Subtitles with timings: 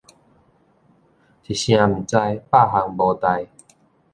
[0.03, 0.17] 一聲毋知，百
[2.71, 3.47] 項無代